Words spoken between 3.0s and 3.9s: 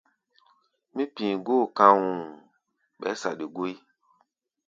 saɗi gúí.